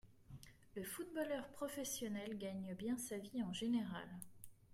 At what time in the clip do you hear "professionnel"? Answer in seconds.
1.49-2.35